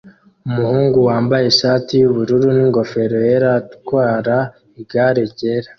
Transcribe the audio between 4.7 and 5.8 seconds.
igare ryera